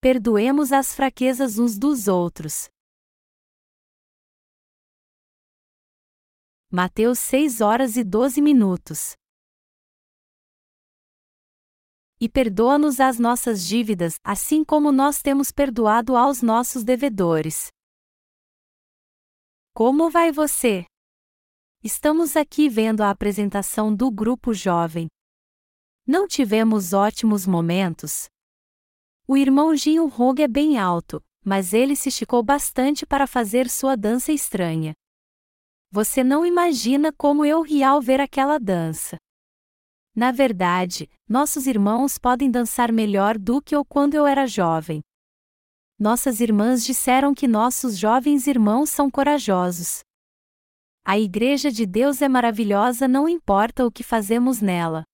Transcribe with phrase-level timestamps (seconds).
[0.00, 2.70] perdoemos as fraquezas uns dos outros.
[6.72, 9.14] Mateus 6 horas e 12 minutos.
[12.18, 17.68] E perdoa-nos as nossas dívidas, assim como nós temos perdoado aos nossos devedores.
[19.74, 20.86] Como vai você?
[21.82, 25.08] Estamos aqui vendo a apresentação do grupo jovem.
[26.06, 28.28] Não tivemos ótimos momentos?
[29.32, 33.96] O irmão Jinho Hong é bem alto, mas ele se esticou bastante para fazer sua
[33.96, 34.92] dança estranha.
[35.88, 39.16] Você não imagina como eu ri ao ver aquela dança.
[40.16, 45.00] Na verdade, nossos irmãos podem dançar melhor do que eu quando eu era jovem.
[45.96, 50.00] Nossas irmãs disseram que nossos jovens irmãos são corajosos.
[51.04, 55.04] A Igreja de Deus é maravilhosa, não importa o que fazemos nela.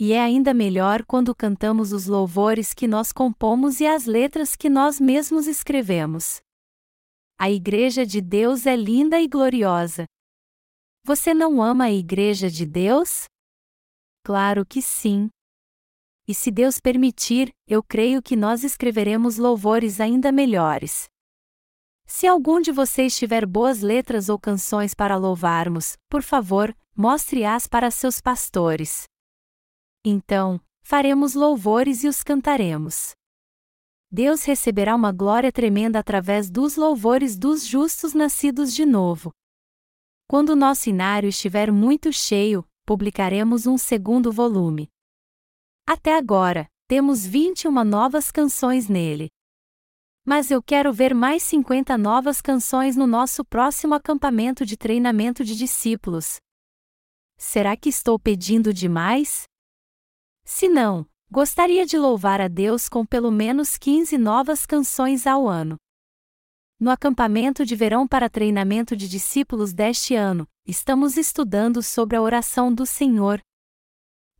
[0.00, 4.70] E é ainda melhor quando cantamos os louvores que nós compomos e as letras que
[4.70, 6.40] nós mesmos escrevemos.
[7.36, 10.04] A Igreja de Deus é linda e gloriosa.
[11.04, 13.24] Você não ama a Igreja de Deus?
[14.24, 15.28] Claro que sim.
[16.28, 21.08] E se Deus permitir, eu creio que nós escreveremos louvores ainda melhores.
[22.06, 27.90] Se algum de vocês tiver boas letras ou canções para louvarmos, por favor, mostre-as para
[27.90, 29.04] seus pastores.
[30.10, 33.12] Então, faremos louvores e os cantaremos.
[34.10, 39.30] Deus receberá uma glória tremenda através dos louvores dos justos nascidos de novo.
[40.26, 44.88] Quando nosso inário estiver muito cheio, publicaremos um segundo volume.
[45.86, 49.28] Até agora, temos 21 novas canções nele.
[50.24, 55.54] Mas eu quero ver mais 50 novas canções no nosso próximo acampamento de treinamento de
[55.54, 56.38] discípulos.
[57.36, 59.46] Será que estou pedindo demais?
[60.50, 65.76] Se não, gostaria de louvar a Deus com pelo menos 15 novas canções ao ano.
[66.80, 72.72] No acampamento de verão para treinamento de discípulos deste ano, estamos estudando sobre a oração
[72.72, 73.42] do Senhor.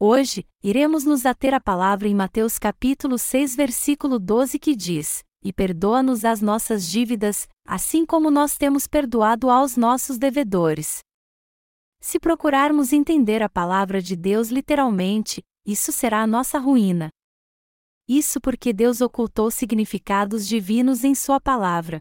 [0.00, 5.52] Hoje, iremos nos ater à palavra em Mateus capítulo 6 versículo 12 que diz: e
[5.52, 11.00] perdoa-nos as nossas dívidas, assim como nós temos perdoado aos nossos devedores.
[12.00, 17.10] Se procurarmos entender a palavra de Deus literalmente, isso será a nossa ruína.
[18.08, 22.00] Isso porque Deus ocultou significados divinos em Sua palavra.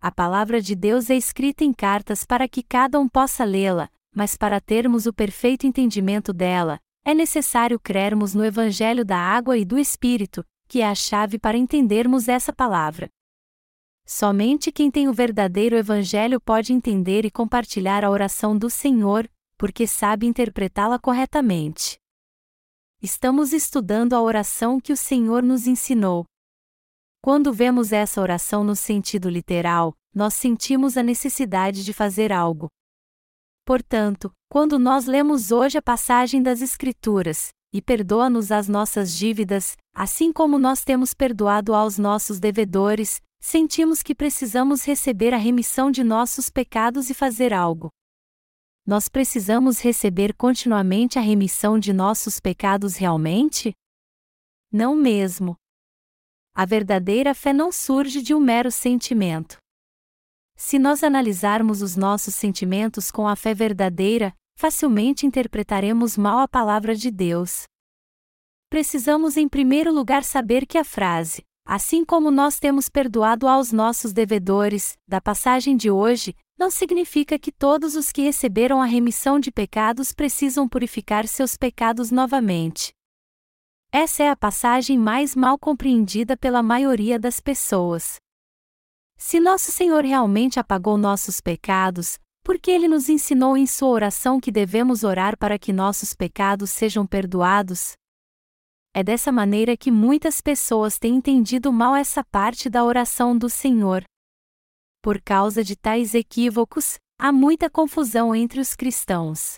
[0.00, 4.38] A palavra de Deus é escrita em cartas para que cada um possa lê-la, mas
[4.38, 9.78] para termos o perfeito entendimento dela, é necessário crermos no Evangelho da Água e do
[9.78, 13.10] Espírito, que é a chave para entendermos essa palavra.
[14.06, 19.86] Somente quem tem o verdadeiro Evangelho pode entender e compartilhar a oração do Senhor, porque
[19.86, 22.01] sabe interpretá-la corretamente.
[23.04, 26.24] Estamos estudando a oração que o Senhor nos ensinou.
[27.20, 32.68] Quando vemos essa oração no sentido literal, nós sentimos a necessidade de fazer algo.
[33.66, 40.32] Portanto, quando nós lemos hoje a passagem das Escrituras, e perdoa-nos as nossas dívidas, assim
[40.32, 46.48] como nós temos perdoado aos nossos devedores, sentimos que precisamos receber a remissão de nossos
[46.48, 47.88] pecados e fazer algo.
[48.84, 53.72] Nós precisamos receber continuamente a remissão de nossos pecados realmente?
[54.72, 55.56] Não mesmo.
[56.52, 59.56] A verdadeira fé não surge de um mero sentimento.
[60.56, 66.94] Se nós analisarmos os nossos sentimentos com a fé verdadeira, facilmente interpretaremos mal a palavra
[66.94, 67.64] de Deus.
[68.68, 74.12] Precisamos em primeiro lugar saber que a frase, assim como nós temos perdoado aos nossos
[74.12, 79.50] devedores, da passagem de hoje, não significa que todos os que receberam a remissão de
[79.50, 82.92] pecados precisam purificar seus pecados novamente.
[83.90, 88.20] Essa é a passagem mais mal compreendida pela maioria das pessoas.
[89.18, 94.52] Se nosso Senhor realmente apagou nossos pecados, porque ele nos ensinou em sua oração que
[94.52, 97.94] devemos orar para que nossos pecados sejam perdoados.
[98.94, 104.04] É dessa maneira que muitas pessoas têm entendido mal essa parte da oração do Senhor.
[105.02, 109.56] Por causa de tais equívocos, há muita confusão entre os cristãos.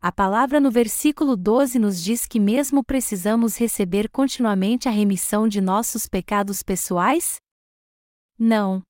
[0.00, 5.60] A palavra no versículo 12 nos diz que mesmo precisamos receber continuamente a remissão de
[5.60, 7.36] nossos pecados pessoais?
[8.36, 8.82] Não.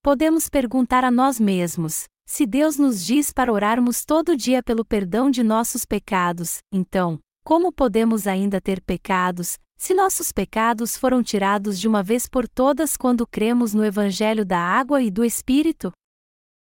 [0.00, 5.28] Podemos perguntar a nós mesmos: se Deus nos diz para orarmos todo dia pelo perdão
[5.28, 11.88] de nossos pecados, então, como podemos ainda ter pecados, se nossos pecados foram tirados de
[11.88, 15.90] uma vez por todas quando cremos no Evangelho da Água e do Espírito?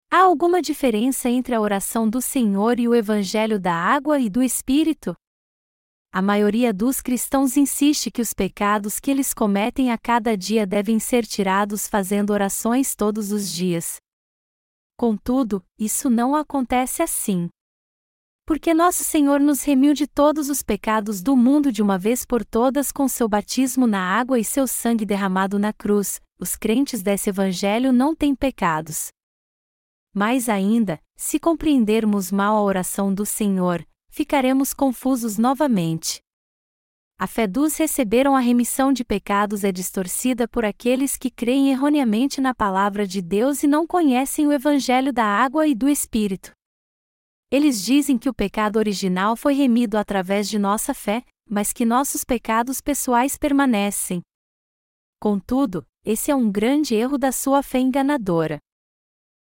[0.09, 4.41] Há alguma diferença entre a oração do Senhor e o Evangelho da Água e do
[4.41, 5.17] Espírito?
[6.13, 11.01] A maioria dos cristãos insiste que os pecados que eles cometem a cada dia devem
[11.01, 13.97] ser tirados fazendo orações todos os dias.
[14.97, 17.49] Contudo, isso não acontece assim.
[18.45, 22.45] Porque nosso Senhor nos remiu de todos os pecados do mundo de uma vez por
[22.45, 27.31] todas com seu batismo na água e seu sangue derramado na cruz, os crentes desse
[27.31, 29.09] evangelho não têm pecados.
[30.13, 36.21] Mais ainda, se compreendermos mal a oração do Senhor, ficaremos confusos novamente.
[37.19, 42.41] A fé dos receberam a remissão de pecados é distorcida por aqueles que creem erroneamente
[42.41, 46.51] na palavra de Deus e não conhecem o Evangelho da água e do Espírito.
[47.53, 52.25] Eles dizem que o pecado original foi remido através de nossa fé, mas que nossos
[52.25, 54.23] pecados pessoais permanecem.
[55.21, 58.59] Contudo, esse é um grande erro da sua fé enganadora.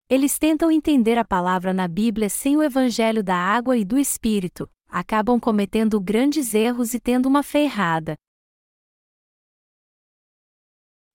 [0.09, 4.69] Eles tentam entender a palavra na Bíblia sem o evangelho da água e do Espírito,
[4.89, 8.15] acabam cometendo grandes erros e tendo uma fé errada.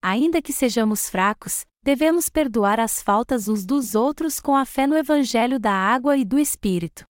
[0.01, 4.97] Ainda que sejamos fracos, devemos perdoar as faltas uns dos outros com a fé no
[4.97, 7.05] evangelho da água e do Espírito.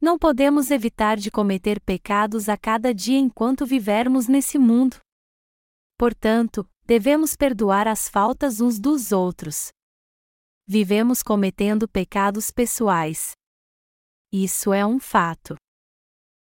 [0.00, 4.96] Não podemos evitar de cometer pecados a cada dia enquanto vivermos nesse mundo.
[5.96, 9.68] Portanto, devemos perdoar as faltas uns dos outros.
[10.66, 13.32] Vivemos cometendo pecados pessoais.
[14.32, 15.54] Isso é um fato.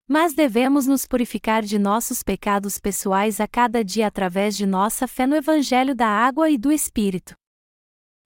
[0.07, 5.27] Mas devemos nos purificar de nossos pecados pessoais a cada dia através de nossa fé
[5.27, 7.35] no Evangelho da Água e do Espírito.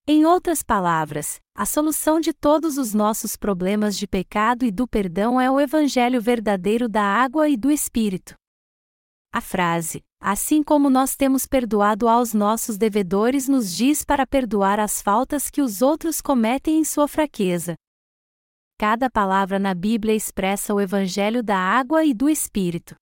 [0.07, 5.41] Em outras palavras, a solução de todos os nossos problemas de pecado e do perdão
[5.41, 8.35] é o Evangelho verdadeiro da água e do Espírito.
[9.33, 15.01] A frase, assim como nós temos perdoado aos nossos devedores, nos diz para perdoar as
[15.01, 17.75] faltas que os outros cometem em sua fraqueza.
[18.81, 22.95] Cada palavra na Bíblia expressa o Evangelho da água e do Espírito.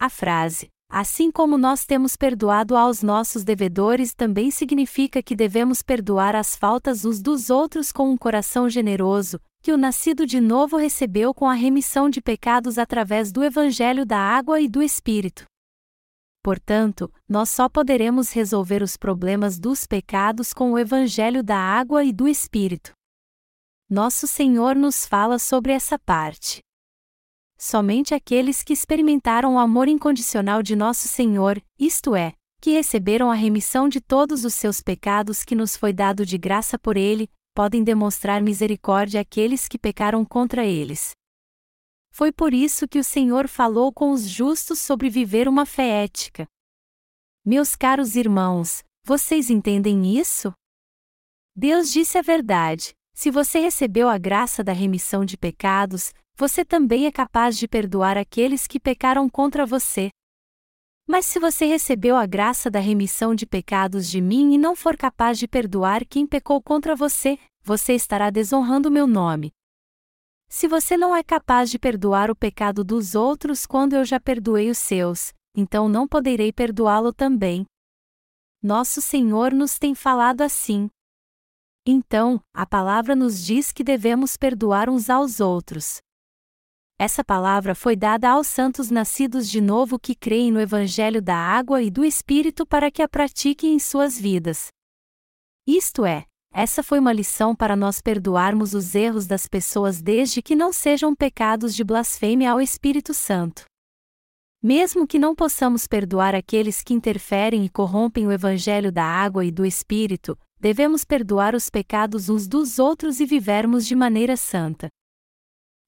[0.00, 6.34] A frase, assim como nós temos perdoado aos nossos devedores, também significa que devemos perdoar
[6.34, 11.34] as faltas uns dos outros com um coração generoso, que o nascido de novo recebeu
[11.34, 15.44] com a remissão de pecados através do Evangelho da Água e do Espírito.
[16.42, 22.10] Portanto, nós só poderemos resolver os problemas dos pecados com o Evangelho da Água e
[22.10, 22.96] do Espírito.
[23.90, 26.60] Nosso Senhor nos fala sobre essa parte.
[27.56, 33.34] Somente aqueles que experimentaram o amor incondicional de Nosso Senhor, isto é, que receberam a
[33.34, 37.82] remissão de todos os seus pecados que nos foi dado de graça por Ele, podem
[37.82, 41.12] demonstrar misericórdia àqueles que pecaram contra eles.
[42.12, 46.46] Foi por isso que o Senhor falou com os justos sobre viver uma fé ética.
[47.42, 50.52] Meus caros irmãos, vocês entendem isso?
[51.56, 57.04] Deus disse a verdade: se você recebeu a graça da remissão de pecados, você também
[57.06, 60.08] é capaz de perdoar aqueles que pecaram contra você.
[61.04, 64.96] Mas se você recebeu a graça da remissão de pecados de mim e não for
[64.96, 69.50] capaz de perdoar quem pecou contra você, você estará desonrando meu nome.
[70.48, 74.70] Se você não é capaz de perdoar o pecado dos outros quando eu já perdoei
[74.70, 77.66] os seus, então não poderei perdoá-lo também.
[78.62, 80.88] Nosso Senhor nos tem falado assim.
[81.90, 86.02] Então, a palavra nos diz que devemos perdoar uns aos outros.
[87.00, 91.80] Essa palavra foi dada aos santos nascidos de novo que creem no Evangelho da água
[91.82, 94.68] e do Espírito para que a pratiquem em suas vidas.
[95.66, 100.54] Isto é, essa foi uma lição para nós perdoarmos os erros das pessoas desde que
[100.54, 103.64] não sejam pecados de blasfêmia ao Espírito Santo.
[104.62, 109.50] Mesmo que não possamos perdoar aqueles que interferem e corrompem o Evangelho da água e
[109.50, 114.88] do Espírito, devemos perdoar os pecados uns dos outros e vivermos de maneira santa.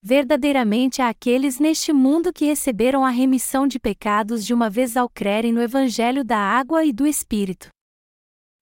[0.02, 5.08] Verdadeiramente há aqueles neste mundo que receberam a remissão de pecados de uma vez ao
[5.08, 7.68] crerem no Evangelho da água e do Espírito.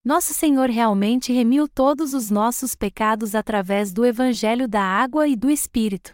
[0.04, 5.50] Nosso Senhor realmente remiu todos os nossos pecados através do Evangelho da água e do
[5.50, 6.12] Espírito.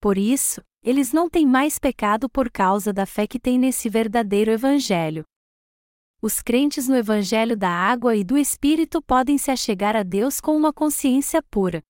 [0.00, 4.50] Por isso, eles não têm mais pecado por causa da fé que têm nesse verdadeiro
[4.50, 5.24] Evangelho.
[6.20, 10.56] Os crentes no Evangelho da água e do Espírito podem se achegar a Deus com
[10.56, 11.80] uma consciência pura.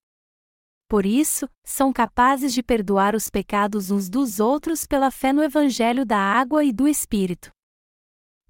[0.87, 6.05] Por isso, são capazes de perdoar os pecados uns dos outros pela fé no Evangelho
[6.05, 7.51] da água e do Espírito.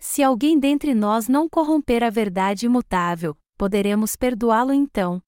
[0.00, 5.22] Se alguém dentre nós não corromper a verdade imutável, poderemos perdoá-lo então.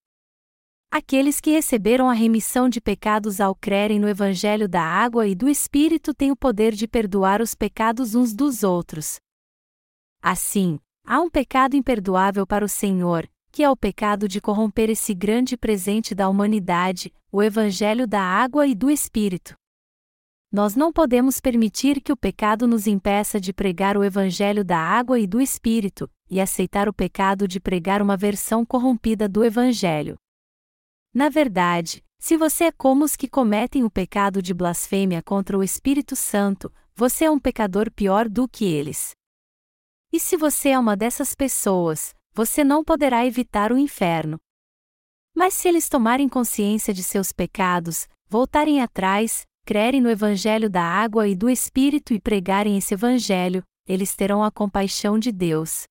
[0.91, 5.49] Aqueles que receberam a remissão de pecados ao crerem no Evangelho da água e do
[5.49, 9.21] Espírito têm o poder de perdoar os pecados uns dos outros.
[10.23, 15.15] Assim, há um pecado imperdoável para o Senhor, que é o pecado de corromper esse
[15.15, 19.55] grande presente da humanidade, o Evangelho da água e do Espírito.
[20.53, 25.19] Nós não podemos permitir que o pecado nos impeça de pregar o Evangelho da água
[25.19, 30.17] e do Espírito, e aceitar o pecado de pregar uma versão corrompida do Evangelho.
[31.15, 35.63] Na verdade, se você é como os que cometem o pecado de blasfêmia contra o
[35.63, 39.13] Espírito Santo, você é um pecador pior do que eles.
[40.13, 44.39] E se você é uma dessas pessoas, você não poderá evitar o inferno.
[45.35, 51.29] Mas se eles tomarem consciência de seus pecados, voltarem atrás, crerem no Evangelho da água
[51.29, 55.85] e do Espírito e pregarem esse Evangelho, eles terão a compaixão de Deus.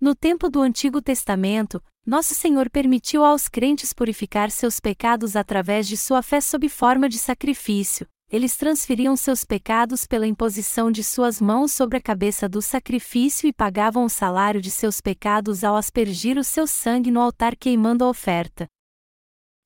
[0.00, 5.96] No tempo do Antigo Testamento, nosso Senhor permitiu aos crentes purificar seus pecados através de
[5.96, 8.06] sua fé sob forma de sacrifício.
[8.36, 13.52] Eles transferiam seus pecados pela imposição de suas mãos sobre a cabeça do sacrifício e
[13.52, 18.10] pagavam o salário de seus pecados ao aspergir o seu sangue no altar queimando a
[18.10, 18.68] oferta.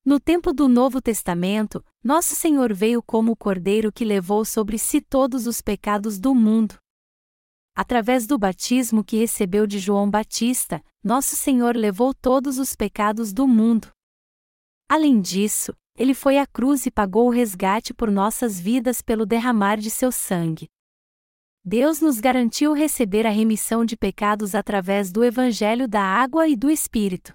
[0.05, 5.01] No tempo do Novo Testamento, nosso Senhor veio como o Cordeiro que levou sobre si
[5.01, 6.77] todos os pecados do mundo.
[7.75, 13.45] Através do batismo que recebeu de João Batista, nosso Senhor levou todos os pecados do
[13.45, 13.89] mundo.
[14.87, 19.77] Além disso, ele foi à cruz e pagou o resgate por nossas vidas pelo derramar
[19.77, 20.67] de seu sangue.
[21.63, 26.71] Deus nos garantiu receber a remissão de pecados através do Evangelho da Água e do
[26.71, 27.33] Espírito.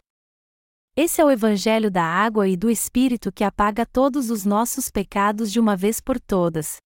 [0.97, 5.53] Esse é o Evangelho da Água e do Espírito que apaga todos os nossos pecados
[5.53, 6.79] de uma vez por todas.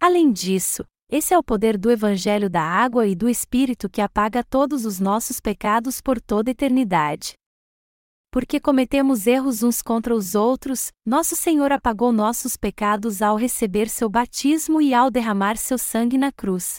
[0.00, 4.44] Além disso, esse é o poder do Evangelho da água e do Espírito que apaga
[4.44, 7.34] todos os nossos pecados por toda eternidade.
[8.32, 14.08] Porque cometemos erros uns contra os outros, nosso Senhor apagou nossos pecados ao receber seu
[14.08, 16.76] batismo e ao derramar seu sangue na cruz.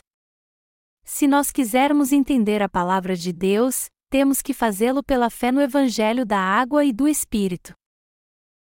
[1.03, 6.25] Se nós quisermos entender a palavra de Deus, temos que fazê-lo pela fé no Evangelho
[6.25, 7.73] da água e do Espírito.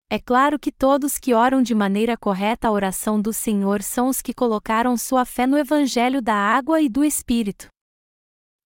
[0.09, 4.19] É claro que todos que oram de maneira correta a oração do Senhor são os
[4.19, 7.67] que colocaram sua fé no Evangelho da água e do Espírito.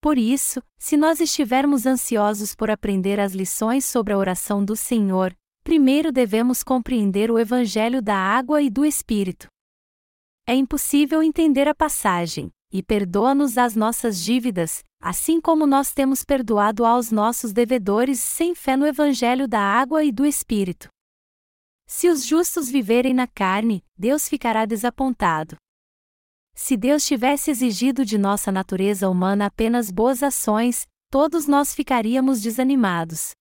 [0.04, 5.34] Por isso, se nós estivermos ansiosos por aprender as lições sobre a oração do Senhor,
[5.64, 9.46] primeiro devemos compreender o Evangelho da água e do Espírito.
[10.46, 16.84] É impossível entender a passagem, e perdoa-nos as nossas dívidas, assim como nós temos perdoado
[16.84, 20.88] aos nossos devedores sem fé no Evangelho da água e do Espírito.
[21.86, 25.56] Se os justos viverem na carne, Deus ficará desapontado.
[26.54, 33.32] Se Deus tivesse exigido de nossa natureza humana apenas boas ações, todos nós ficaríamos desanimados.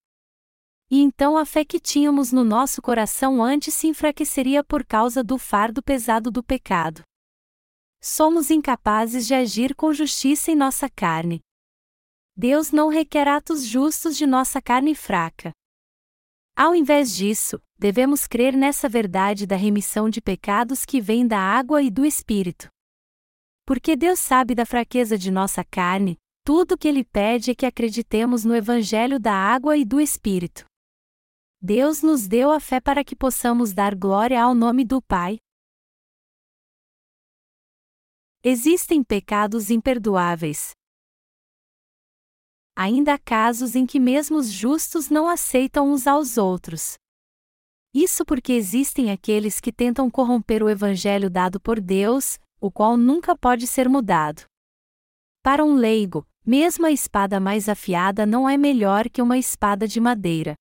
[0.89, 5.38] E então a fé que tínhamos no nosso coração antes se enfraqueceria por causa do
[5.38, 7.01] fardo pesado do pecado.
[8.01, 11.39] Somos incapazes de agir com justiça em nossa carne.
[12.36, 15.51] Deus não requer atos justos de nossa carne fraca.
[16.55, 21.82] Ao invés disso, devemos crer nessa verdade da remissão de pecados que vem da água
[21.82, 22.73] e do Espírito.
[23.65, 27.65] Porque Deus sabe da fraqueza de nossa carne, tudo o que Ele pede é que
[27.65, 30.65] acreditemos no Evangelho da água e do Espírito.
[31.62, 35.38] Deus nos deu a fé para que possamos dar glória ao nome do Pai.
[38.43, 40.72] Existem pecados imperdoáveis.
[42.75, 46.96] Ainda há casos em que mesmo os justos não aceitam uns aos outros.
[47.93, 53.38] Isso porque existem aqueles que tentam corromper o evangelho dado por Deus, o qual nunca
[53.38, 54.46] pode ser mudado.
[55.43, 60.00] Para um leigo, mesmo a espada mais afiada não é melhor que uma espada de
[60.00, 60.55] madeira.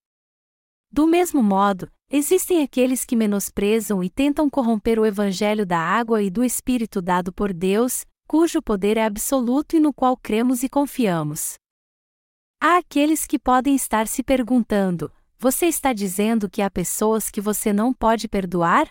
[0.91, 6.29] Do mesmo modo, existem aqueles que menosprezam e tentam corromper o evangelho da água e
[6.29, 11.55] do Espírito dado por Deus, cujo poder é absoluto e no qual cremos e confiamos.
[12.61, 17.73] Há aqueles que podem estar se perguntando: você está dizendo que há pessoas que você
[17.73, 18.91] não pode perdoar?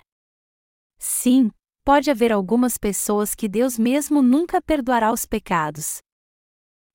[0.97, 1.51] Sim,
[1.83, 5.99] pode haver algumas pessoas que Deus mesmo nunca perdoará os pecados.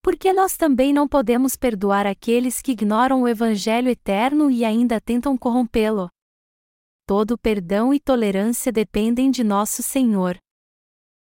[0.02, 5.36] Porque nós também não podemos perdoar aqueles que ignoram o Evangelho eterno e ainda tentam
[5.36, 6.08] corrompê-lo.
[7.04, 10.36] Todo perdão e tolerância dependem de nosso Senhor.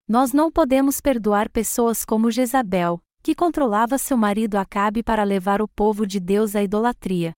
[0.07, 5.69] Nós não podemos perdoar pessoas como Jezabel, que controlava seu marido Acabe para levar o
[5.69, 7.33] povo de Deus à idolatria.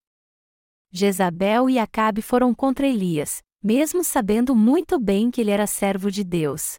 [0.93, 6.25] Jezabel e Acabe foram contra Elias, mesmo sabendo muito bem que ele era servo de
[6.25, 6.77] Deus.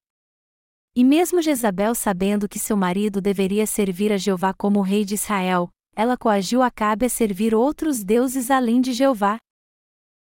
[0.95, 5.69] E mesmo Jezabel sabendo que seu marido deveria servir a Jeová como rei de Israel,
[5.95, 9.37] ela coagiu Acabe a servir outros deuses além de Jeová.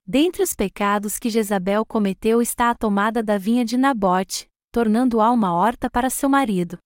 [0.05, 5.53] Dentre os pecados que Jezabel cometeu está a tomada da vinha de Nabote, tornando-a uma
[5.53, 6.77] horta para seu marido.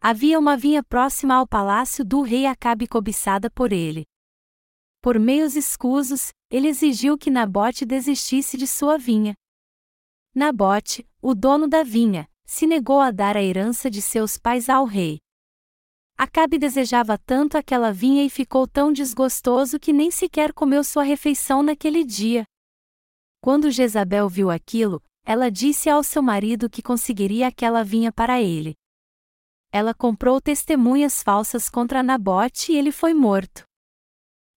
[0.00, 4.04] Havia uma vinha próxima ao palácio do rei Acabe cobiçada por ele.
[5.00, 9.34] Por meios escusos, ele exigiu que Nabote desistisse de sua vinha.
[10.34, 14.84] Nabote, o dono da vinha, se negou a dar a herança de seus pais ao
[14.84, 15.18] rei.
[16.14, 21.62] Acabe desejava tanto aquela vinha e ficou tão desgostoso que nem sequer comeu sua refeição
[21.62, 22.44] naquele dia.
[23.40, 28.74] Quando Jezabel viu aquilo, ela disse ao seu marido que conseguiria aquela vinha para ele.
[29.72, 33.64] Ela comprou testemunhas falsas contra Nabote e ele foi morto.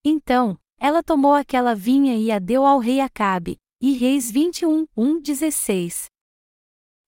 [0.03, 5.21] Então, ela tomou aquela vinha e a deu ao rei Acabe, e Reis 21, 1,
[5.21, 6.05] 16.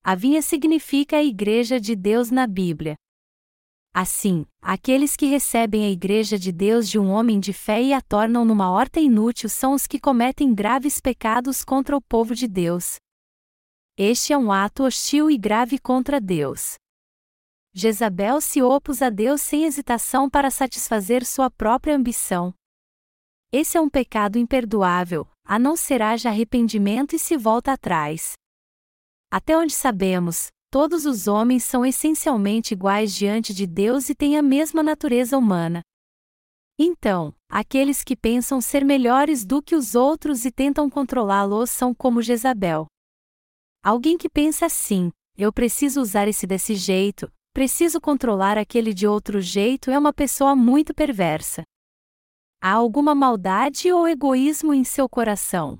[0.03, 2.95] A vinha significa a Igreja de Deus na Bíblia.
[3.93, 7.99] Assim, aqueles que recebem a Igreja de Deus de um homem de fé e a
[7.99, 12.97] tornam numa horta inútil são os que cometem graves pecados contra o povo de Deus.
[13.97, 16.75] Este é um ato hostil e grave contra Deus.
[17.73, 22.53] Jezabel se opôs a Deus sem hesitação para satisfazer sua própria ambição.
[23.51, 28.33] Esse é um pecado imperdoável, a não ser haja arrependimento e se volta atrás.
[29.31, 34.41] Até onde sabemos, Todos os homens são essencialmente iguais diante de Deus e têm a
[34.41, 35.81] mesma natureza humana.
[36.77, 42.21] Então, aqueles que pensam ser melhores do que os outros e tentam controlá-los são como
[42.21, 42.85] Jezabel.
[43.81, 49.39] Alguém que pensa assim, eu preciso usar esse desse jeito, preciso controlar aquele de outro
[49.39, 51.63] jeito é uma pessoa muito perversa.
[52.59, 55.77] Há alguma maldade ou egoísmo em seu coração?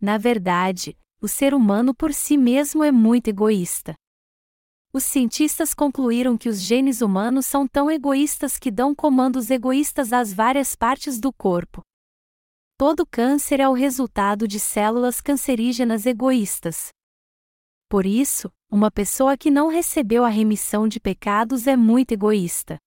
[0.00, 3.94] Na verdade, o ser humano por si mesmo é muito egoísta.
[4.90, 10.32] Os cientistas concluíram que os genes humanos são tão egoístas que dão comandos egoístas às
[10.32, 11.82] várias partes do corpo.
[12.78, 16.88] Todo câncer é o resultado de células cancerígenas egoístas.
[17.88, 22.78] Por isso, uma pessoa que não recebeu a remissão de pecados é muito egoísta.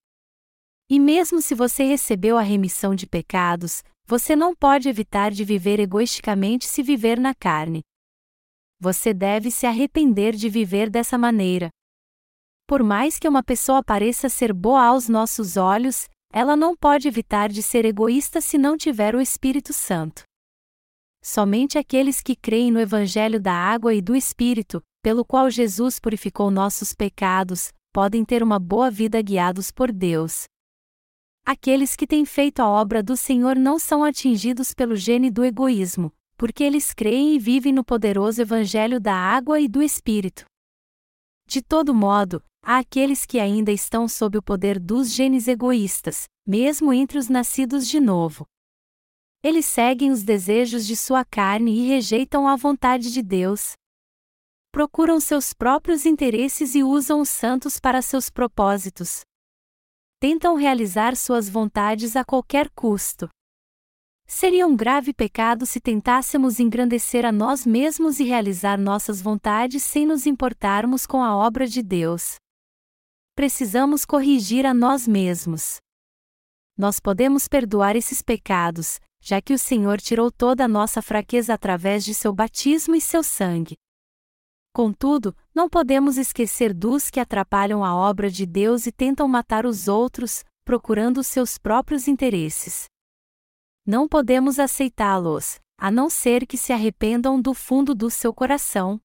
[0.89, 5.79] E mesmo se você recebeu a remissão de pecados, você não pode evitar de viver
[5.79, 7.83] egoisticamente se viver na carne
[8.79, 11.69] você deve se arrepender de viver dessa maneira.
[12.65, 17.49] Por mais que uma pessoa pareça ser boa aos nossos olhos, ela não pode evitar
[17.49, 20.23] de ser egoísta se não tiver o Espírito Santo.
[21.21, 26.49] Somente aqueles que creem no Evangelho da água e do Espírito, pelo qual Jesus purificou
[26.49, 30.45] nossos pecados, podem ter uma boa vida guiados por Deus.
[31.51, 36.13] Aqueles que têm feito a obra do Senhor não são atingidos pelo gene do egoísmo,
[36.37, 40.45] porque eles creem e vivem no poderoso Evangelho da água e do Espírito.
[41.47, 46.93] De todo modo, há aqueles que ainda estão sob o poder dos genes egoístas, mesmo
[46.93, 48.45] entre os nascidos de novo.
[49.41, 53.73] Eles seguem os desejos de sua carne e rejeitam a vontade de Deus.
[54.71, 59.21] Procuram seus próprios interesses e usam os santos para seus propósitos.
[60.21, 63.29] Tentam realizar suas vontades a qualquer custo.
[64.27, 70.05] Seria um grave pecado se tentássemos engrandecer a nós mesmos e realizar nossas vontades sem
[70.05, 72.35] nos importarmos com a obra de Deus.
[73.33, 75.77] Precisamos corrigir a nós mesmos.
[76.77, 82.03] Nós podemos perdoar esses pecados, já que o Senhor tirou toda a nossa fraqueza através
[82.03, 83.77] de seu batismo e seu sangue.
[84.73, 89.87] Contudo, não podemos esquecer dos que atrapalham a obra de Deus e tentam matar os
[89.87, 92.87] outros, procurando seus próprios interesses
[93.89, 99.01] não podemos aceitá-los, a não ser que se arrependam do fundo do seu coração.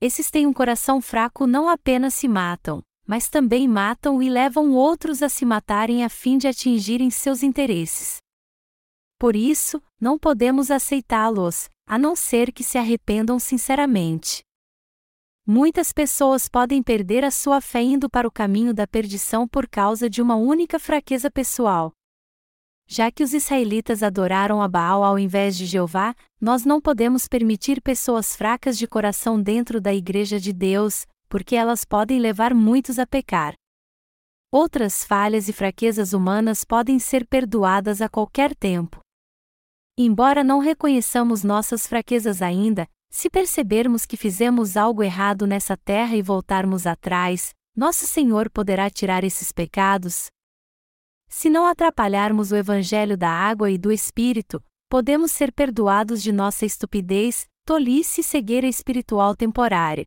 [0.00, 5.22] Esses têm um coração fraco não apenas se matam, mas também matam e levam outros
[5.22, 8.16] a se matarem a fim de atingirem seus interesses.
[9.18, 14.42] Por isso, não podemos aceitá-los, a não ser que se arrependam sinceramente.
[15.46, 20.08] Muitas pessoas podem perder a sua fé indo para o caminho da perdição por causa
[20.08, 21.92] de uma única fraqueza pessoal.
[22.86, 27.82] Já que os israelitas adoraram a Baal ao invés de Jeová, nós não podemos permitir
[27.82, 33.06] pessoas fracas de coração dentro da Igreja de Deus, porque elas podem levar muitos a
[33.06, 33.54] pecar.
[34.48, 39.00] Outras falhas e fraquezas humanas podem ser perdoadas a qualquer tempo.
[39.98, 46.22] Embora não reconheçamos nossas fraquezas ainda, se percebermos que fizemos algo errado nessa terra e
[46.22, 50.28] voltarmos atrás, nosso Senhor poderá tirar esses pecados,
[51.34, 56.66] se não atrapalharmos o Evangelho da água e do Espírito, podemos ser perdoados de nossa
[56.66, 60.04] estupidez, tolice e cegueira espiritual temporária.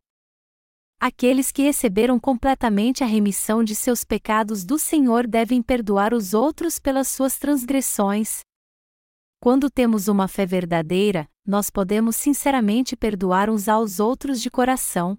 [1.01, 6.77] Aqueles que receberam completamente a remissão de seus pecados do Senhor devem perdoar os outros
[6.77, 8.41] pelas suas transgressões.
[9.45, 15.15] Quando temos uma fé verdadeira, nós podemos sinceramente perdoar uns aos outros de coração.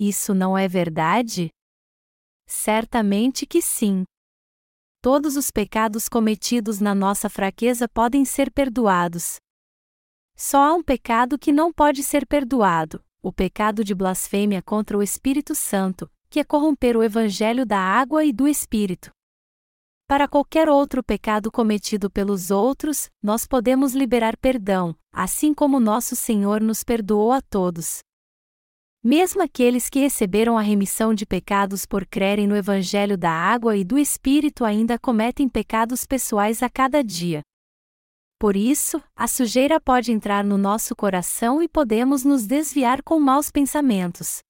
[0.00, 1.48] Isso não é verdade?
[2.48, 4.02] Certamente que sim.
[5.00, 9.36] Todos os pecados cometidos na nossa fraqueza podem ser perdoados.
[10.34, 15.02] Só há um pecado que não pode ser perdoado: o pecado de blasfêmia contra o
[15.04, 19.12] Espírito Santo, que é corromper o Evangelho da água e do Espírito.
[20.10, 26.60] Para qualquer outro pecado cometido pelos outros, nós podemos liberar perdão, assim como nosso Senhor
[26.60, 28.00] nos perdoou a todos.
[29.04, 33.84] Mesmo aqueles que receberam a remissão de pecados por crerem no Evangelho da água e
[33.84, 37.42] do Espírito ainda cometem pecados pessoais a cada dia.
[38.36, 43.48] Por isso, a sujeira pode entrar no nosso coração e podemos nos desviar com maus
[43.48, 44.40] pensamentos.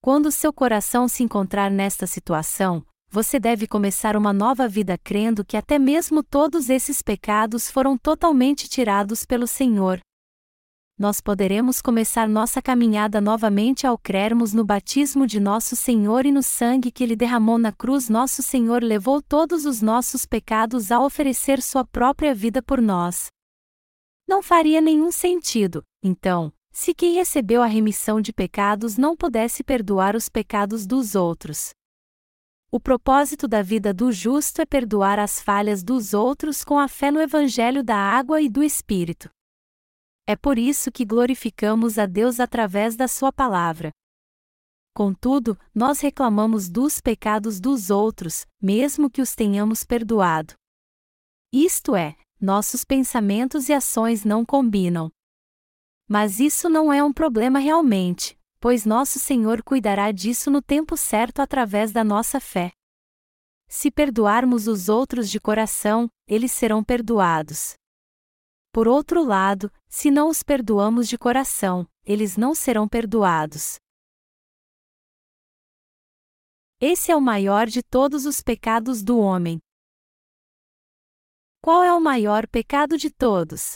[0.00, 2.82] Quando seu coração se encontrar nesta situação,
[3.12, 8.66] você deve começar uma nova vida crendo que até mesmo todos esses pecados foram totalmente
[8.66, 10.00] tirados pelo Senhor.
[10.98, 16.42] Nós poderemos começar nossa caminhada novamente ao crermos no batismo de nosso Senhor e no
[16.42, 18.08] sangue que Ele derramou na cruz.
[18.08, 23.26] Nosso Senhor levou todos os nossos pecados ao oferecer Sua própria vida por nós.
[24.26, 30.16] Não faria nenhum sentido, então, se quem recebeu a remissão de pecados não pudesse perdoar
[30.16, 31.74] os pecados dos outros.
[32.74, 37.10] O propósito da vida do justo é perdoar as falhas dos outros com a fé
[37.10, 39.28] no Evangelho da água e do Espírito.
[40.26, 43.90] É por isso que glorificamos a Deus através da Sua palavra.
[44.94, 50.54] Contudo, nós reclamamos dos pecados dos outros, mesmo que os tenhamos perdoado.
[51.52, 55.10] Isto é, nossos pensamentos e ações não combinam.
[56.08, 61.40] Mas isso não é um problema realmente, pois nosso Senhor cuidará disso no tempo certo
[61.42, 62.70] através da nossa fé.
[63.66, 67.74] Se perdoarmos os outros de coração, eles serão perdoados.
[68.70, 73.80] Por outro lado, se não os perdoamos de coração, eles não serão perdoados.
[76.80, 79.58] Esse é o maior de todos os pecados do homem.
[81.60, 83.74] Qual é o maior pecado de todos?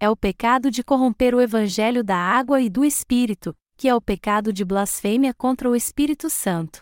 [0.00, 4.00] É o pecado de corromper o evangelho da água e do espírito, que é o
[4.00, 6.80] pecado de blasfêmia contra o Espírito Santo.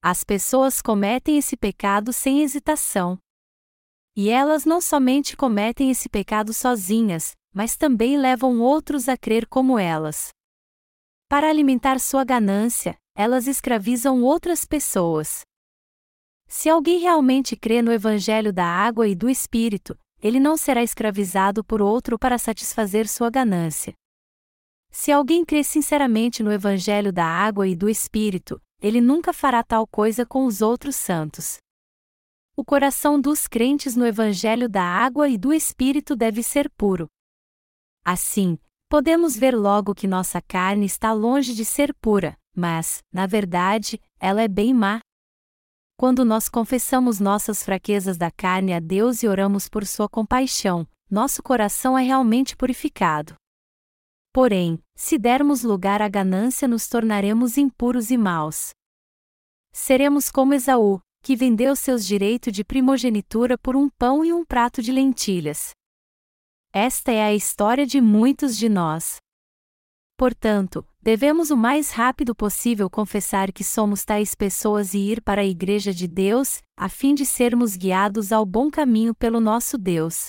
[0.00, 3.18] As pessoas cometem esse pecado sem hesitação.
[4.16, 9.78] E elas não somente cometem esse pecado sozinhas, mas também levam outros a crer como
[9.78, 10.28] elas.
[11.28, 15.42] Para alimentar sua ganância, elas escravizam outras pessoas.
[16.46, 21.62] Se alguém realmente crê no Evangelho da água e do Espírito, ele não será escravizado
[21.62, 23.92] por outro para satisfazer sua ganância.
[24.90, 29.86] Se alguém crê sinceramente no Evangelho da água e do Espírito, ele nunca fará tal
[29.86, 31.58] coisa com os outros santos.
[32.56, 37.06] O coração dos crentes no Evangelho da água e do Espírito deve ser puro.
[38.04, 44.00] Assim, podemos ver logo que nossa carne está longe de ser pura, mas, na verdade,
[44.18, 45.00] ela é bem má.
[45.96, 51.42] Quando nós confessamos nossas fraquezas da carne a Deus e oramos por sua compaixão, nosso
[51.42, 53.34] coração é realmente purificado.
[54.32, 58.70] Porém, se dermos lugar à ganância, nos tornaremos impuros e maus.
[59.72, 64.82] Seremos como Esaú, que vendeu seus direitos de primogenitura por um pão e um prato
[64.82, 65.70] de lentilhas.
[66.72, 69.16] Esta é a história de muitos de nós.
[70.16, 75.46] Portanto, devemos o mais rápido possível confessar que somos tais pessoas e ir para a
[75.46, 80.28] Igreja de Deus, a fim de sermos guiados ao bom caminho pelo nosso Deus.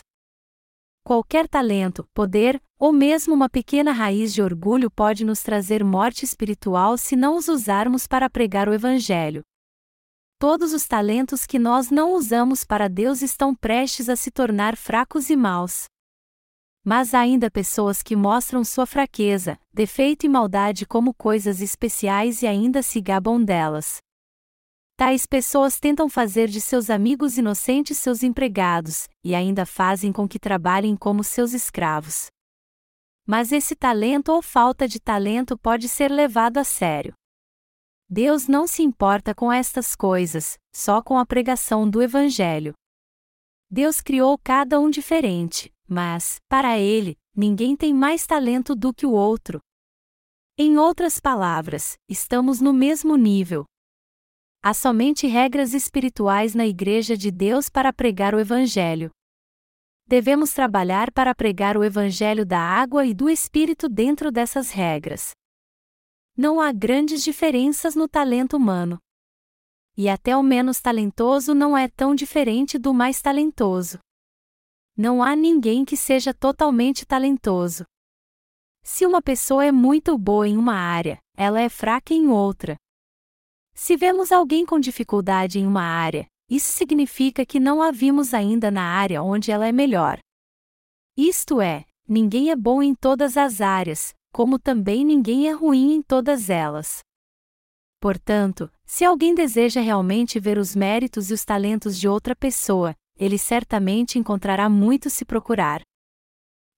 [1.09, 6.99] Qualquer talento, poder, ou mesmo uma pequena raiz de orgulho pode nos trazer morte espiritual
[6.99, 9.41] se não os usarmos para pregar o Evangelho.
[10.37, 15.31] Todos os talentos que nós não usamos para Deus estão prestes a se tornar fracos
[15.31, 15.85] e maus.
[16.85, 22.45] Mas há ainda pessoas que mostram sua fraqueza, defeito e maldade como coisas especiais e
[22.45, 23.97] ainda se gabam delas.
[24.99, 30.37] Tais pessoas tentam fazer de seus amigos inocentes seus empregados, e ainda fazem com que
[30.37, 32.27] trabalhem como seus escravos.
[33.25, 37.13] Mas esse talento ou falta de talento pode ser levado a sério.
[38.09, 42.73] Deus não se importa com estas coisas, só com a pregação do Evangelho.
[43.71, 49.13] Deus criou cada um diferente, mas, para Ele, ninguém tem mais talento do que o
[49.13, 49.61] outro.
[50.57, 53.65] Em outras palavras, estamos no mesmo nível,
[54.61, 59.09] Há somente regras espirituais na Igreja de Deus para pregar o Evangelho.
[60.05, 65.31] Devemos trabalhar para pregar o Evangelho da água e do Espírito dentro dessas regras.
[66.35, 68.99] Não há grandes diferenças no talento humano.
[69.95, 73.97] E até o menos talentoso não é tão diferente do mais talentoso.
[74.97, 77.85] Não há ninguém que seja totalmente talentoso.
[78.83, 82.75] Se uma pessoa é muito boa em uma área, ela é fraca em outra.
[83.81, 88.69] Se vemos alguém com dificuldade em uma área, isso significa que não a vimos ainda
[88.69, 90.19] na área onde ela é melhor.
[91.15, 96.01] Isto é, ninguém é bom em todas as áreas, como também ninguém é ruim em
[96.01, 96.99] todas elas.
[98.01, 103.37] Portanto, se alguém deseja realmente ver os méritos e os talentos de outra pessoa, ele
[103.37, 105.81] certamente encontrará muito se procurar.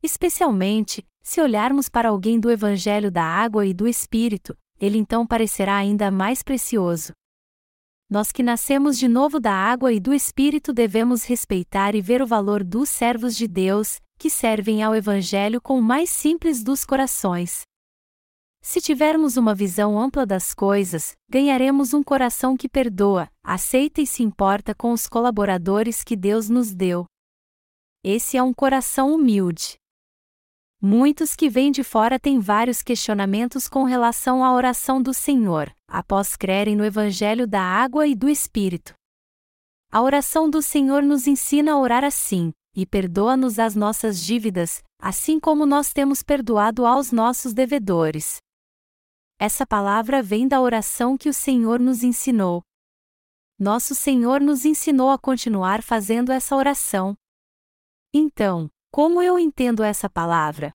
[0.04, 5.78] Especialmente, se olharmos para alguém do Evangelho da Água e do Espírito, ele então parecerá
[5.78, 7.14] ainda mais precioso.
[8.10, 12.28] Nós que nascemos de novo da água e do Espírito devemos respeitar e ver o
[12.28, 17.62] valor dos servos de Deus, que servem ao Evangelho com o mais simples dos corações.
[18.62, 24.24] Se tivermos uma visão ampla das coisas, ganharemos um coração que perdoa, aceita e se
[24.24, 27.06] importa com os colaboradores que Deus nos deu.
[28.04, 29.81] Esse é um coração humilde.
[30.84, 36.36] Muitos que vêm de fora têm vários questionamentos com relação à oração do Senhor, após
[36.36, 38.96] crerem no Evangelho da Água e do Espírito.
[39.92, 45.40] A oração do Senhor nos ensina a orar assim: e perdoa-nos as nossas dívidas, assim
[45.40, 48.38] como nós temos perdoado aos nossos devedores.
[49.38, 52.64] Essa palavra vem da oração que o Senhor nos ensinou.
[53.60, 57.16] Nosso Senhor nos ensinou a continuar fazendo essa oração.
[58.12, 60.74] Então, como eu entendo essa palavra?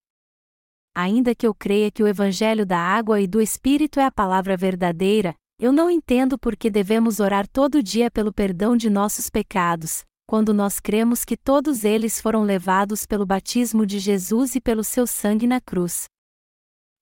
[0.95, 4.57] Ainda que eu creia que o Evangelho da água e do Espírito é a palavra
[4.57, 10.03] verdadeira, eu não entendo por que devemos orar todo dia pelo perdão de nossos pecados,
[10.27, 15.07] quando nós cremos que todos eles foram levados pelo batismo de Jesus e pelo seu
[15.07, 16.07] sangue na cruz.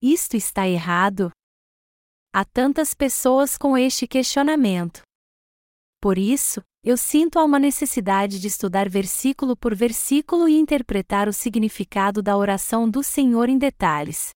[0.03, 1.31] Isto está errado?
[2.33, 5.03] Há tantas pessoas com este questionamento.
[6.00, 12.23] Por isso, eu sinto uma necessidade de estudar versículo por versículo e interpretar o significado
[12.23, 14.33] da oração do Senhor em detalhes.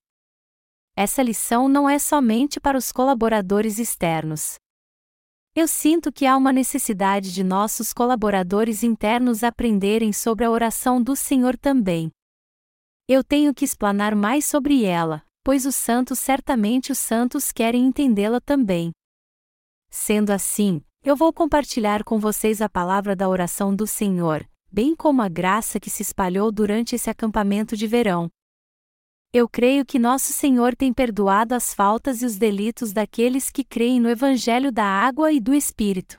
[0.97, 4.55] Essa lição não é somente para os colaboradores externos.
[5.55, 11.15] Eu sinto que há uma necessidade de nossos colaboradores internos aprenderem sobre a oração do
[11.15, 12.11] Senhor também.
[13.07, 18.41] Eu tenho que explanar mais sobre ela, pois os santos certamente os santos querem entendê-la
[18.41, 18.91] também.
[19.91, 25.23] Sendo assim, eu vou compartilhar com vocês a palavra da oração do Senhor, bem como
[25.23, 28.29] a graça que se espalhou durante esse acampamento de verão.
[29.33, 33.99] Eu creio que nosso Senhor tem perdoado as faltas e os delitos daqueles que creem
[33.99, 36.19] no Evangelho da Água e do Espírito.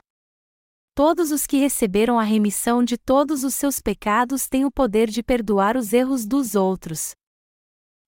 [0.95, 5.21] Todos os que receberam a remissão de todos os seus pecados têm o poder de
[5.21, 7.11] perdoar os erros dos outros.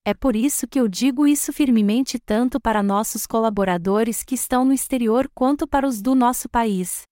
[0.03, 4.73] É por isso que eu digo isso firmemente tanto para nossos colaboradores que estão no
[4.73, 7.03] exterior quanto para os do nosso país.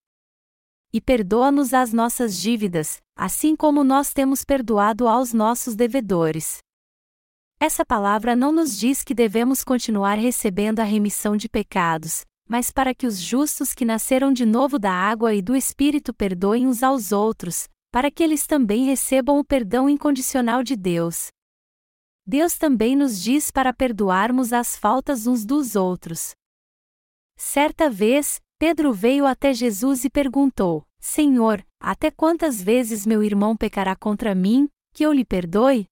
[0.92, 6.58] E perdoa-nos as nossas dívidas, assim como nós temos perdoado aos nossos devedores.
[7.60, 12.92] Essa palavra não nos diz que devemos continuar recebendo a remissão de pecados, mas para
[12.92, 17.12] que os justos que nasceram de novo da água e do Espírito perdoem uns aos
[17.12, 21.28] outros, para que eles também recebam o perdão incondicional de Deus.
[22.26, 26.32] Deus também nos diz para perdoarmos as faltas uns dos outros.
[27.36, 33.96] Certa vez, Pedro veio até Jesus e perguntou: Senhor, até quantas vezes meu irmão pecará
[33.96, 35.86] contra mim, que eu lhe perdoe?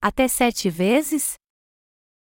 [0.00, 1.34] Até sete vezes?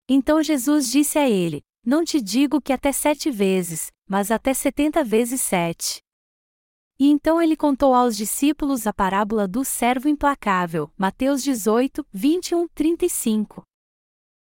[0.09, 5.05] Então Jesus disse a ele: Não te digo que até sete vezes, mas até setenta
[5.05, 6.02] vezes sete.
[7.03, 13.65] E então ele contou aos discípulos a parábola do servo implacável, Mateus 18, 21, 35.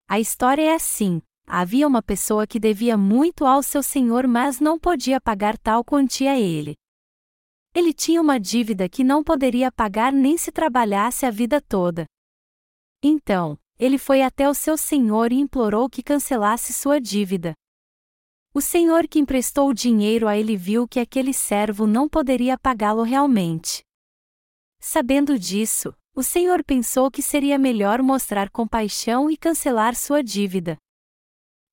[0.05, 4.77] A história é assim: havia uma pessoa que devia muito ao seu senhor, mas não
[4.77, 6.75] podia pagar tal quantia a ele.
[7.73, 12.03] Ele tinha uma dívida que não poderia pagar nem se trabalhasse a vida toda.
[13.01, 17.53] Então, ele foi até o seu senhor e implorou que cancelasse sua dívida.
[18.53, 23.01] O senhor que emprestou o dinheiro a ele viu que aquele servo não poderia pagá-lo
[23.01, 23.81] realmente.
[24.77, 30.75] Sabendo disso, o senhor pensou que seria melhor mostrar compaixão e cancelar sua dívida.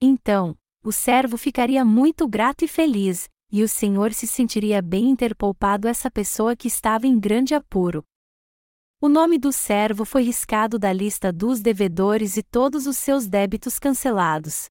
[0.01, 5.17] Então, o servo ficaria muito grato e feliz, e o senhor se sentiria bem em
[5.17, 8.05] ter poupado essa pessoa que estava em grande apuro.
[9.01, 13.81] O nome do servo foi riscado da lista dos devedores e todos os seus débitos
[13.81, 14.69] cancelados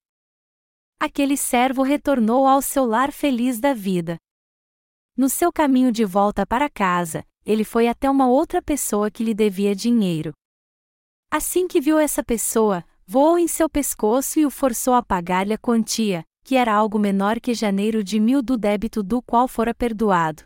[1.00, 4.18] aquele servo retornou ao seu lar feliz da vida.
[5.16, 9.34] No seu caminho de volta para casa, ele foi até uma outra pessoa que lhe
[9.34, 10.34] devia dinheiro.
[11.32, 15.58] Assim que viu essa pessoa, voou em seu pescoço e o forçou a pagar-lhe a
[15.58, 20.44] quantia, que era algo menor que janeiro de mil do débito do qual fora perdoado.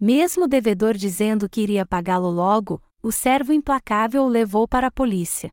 [0.00, 4.90] Mesmo o devedor dizendo que iria pagá-lo logo, o servo implacável o levou para a
[4.90, 5.50] polícia.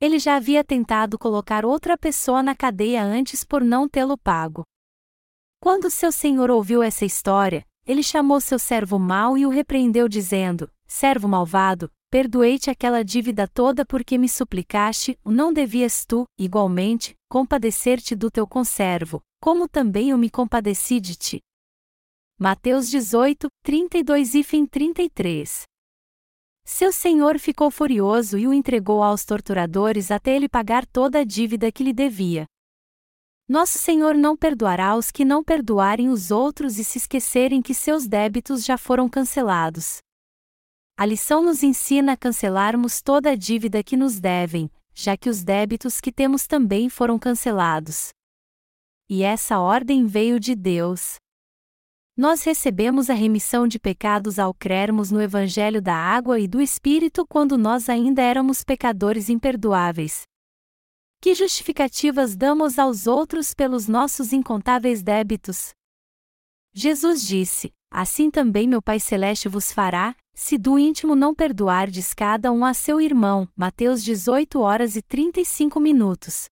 [0.00, 4.64] Ele já havia tentado colocar outra pessoa na cadeia antes por não tê-lo pago.
[5.60, 10.70] Quando seu senhor ouviu essa história, ele chamou seu servo mau e o repreendeu, dizendo:
[10.86, 18.30] Servo malvado, perdoei-te aquela dívida toda porque me suplicaste, não devias tu, igualmente, compadecer-te do
[18.30, 21.40] teu conservo, como também eu me compadeci de ti.
[22.38, 25.64] Mateus 18, 32 e fim 33.
[26.70, 31.72] Seu senhor ficou furioso e o entregou aos torturadores até ele pagar toda a dívida
[31.72, 32.44] que lhe devia.
[33.48, 38.06] Nosso Senhor não perdoará os que não perdoarem os outros e se esquecerem que seus
[38.06, 39.96] débitos já foram cancelados.
[40.94, 45.42] A lição nos ensina a cancelarmos toda a dívida que nos devem, já que os
[45.42, 48.10] débitos que temos também foram cancelados.
[49.08, 51.16] E essa ordem veio de Deus.
[52.18, 57.24] Nós recebemos a remissão de pecados ao crermos no Evangelho da Água e do Espírito
[57.24, 60.24] quando nós ainda éramos pecadores imperdoáveis,
[61.20, 65.70] que justificativas damos aos outros pelos nossos incontáveis débitos?
[66.74, 72.50] Jesus disse: Assim também meu Pai Celeste vos fará, se do íntimo não perdoardes cada
[72.50, 73.48] um a seu irmão.
[73.56, 76.46] Mateus 18 horas e 35 minutos.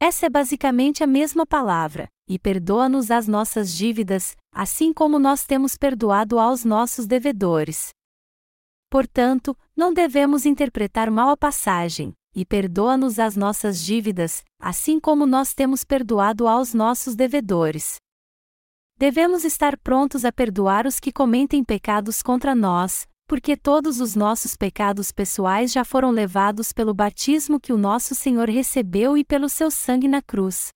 [0.00, 5.76] Essa é basicamente a mesma palavra, e perdoa-nos as nossas dívidas, assim como nós temos
[5.76, 7.88] perdoado aos nossos devedores.
[8.88, 15.54] Portanto, não devemos interpretar mal a passagem, e perdoa-nos as nossas dívidas, assim como nós
[15.54, 17.96] temos perdoado aos nossos devedores.
[18.96, 24.54] Devemos estar prontos a perdoar os que cometem pecados contra nós, porque todos os nossos
[24.54, 29.68] pecados pessoais já foram levados pelo batismo que o nosso Senhor recebeu e pelo seu
[29.68, 30.68] sangue na cruz.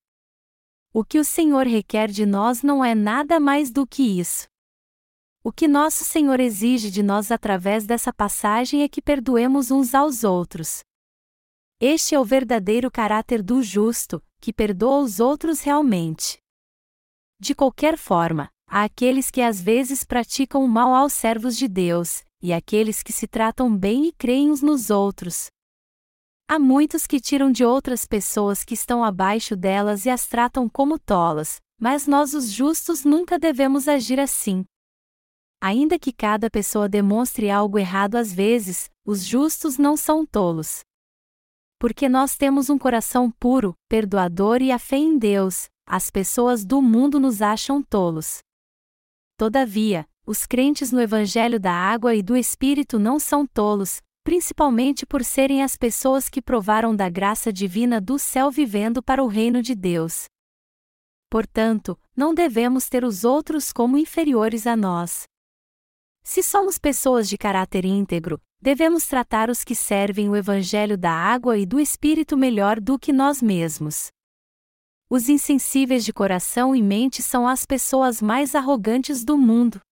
[0.96, 4.46] O que o Senhor requer de nós não é nada mais do que isso.
[5.42, 10.22] O que nosso Senhor exige de nós através dessa passagem é que perdoemos uns aos
[10.22, 10.84] outros.
[11.80, 16.38] Este é o verdadeiro caráter do justo, que perdoa os outros realmente.
[17.40, 22.22] De qualquer forma, há aqueles que às vezes praticam o mal aos servos de Deus,
[22.40, 25.50] e aqueles que se tratam bem e creem uns nos outros.
[26.48, 30.98] Há muitos que tiram de outras pessoas que estão abaixo delas e as tratam como
[30.98, 34.64] tolas, mas nós, os justos, nunca devemos agir assim.
[35.60, 40.82] Ainda que cada pessoa demonstre algo errado às vezes, os justos não são tolos
[41.84, 46.80] porque nós temos um coração puro, perdoador e a fé em Deus, as pessoas do
[46.80, 48.38] mundo nos acham tolos.
[49.36, 55.22] Todavia, os crentes no Evangelho da Água e do Espírito não são tolos, principalmente por
[55.22, 59.74] serem as pessoas que provaram da graça divina do céu vivendo para o reino de
[59.74, 60.24] Deus.
[61.30, 65.24] Portanto, não devemos ter os outros como inferiores a nós.
[66.22, 71.58] Se somos pessoas de caráter íntegro, devemos tratar os que servem o Evangelho da água
[71.58, 74.08] e do Espírito melhor do que nós mesmos.
[75.10, 79.82] Os insensíveis de coração e mente são as pessoas mais arrogantes do mundo.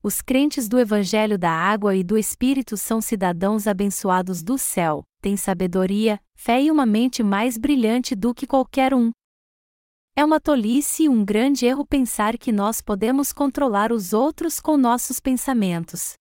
[0.00, 5.36] Os crentes do Evangelho da água e do Espírito são cidadãos abençoados do céu, têm
[5.36, 9.10] sabedoria, fé e uma mente mais brilhante do que qualquer um.
[10.14, 14.76] É uma tolice e um grande erro pensar que nós podemos controlar os outros com
[14.76, 16.14] nossos pensamentos.